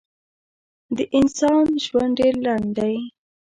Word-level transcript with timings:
د 0.95 0.97
انسان 1.17 1.65
ژوند 1.85 2.13
ډېر 2.19 2.35
لنډ 2.45 2.67
دی. 2.77 2.95